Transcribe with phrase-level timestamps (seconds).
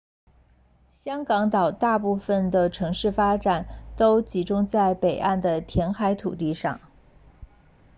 [0.89, 6.79] 香港岛大部分的城市发展都集中在北岸的填海土地上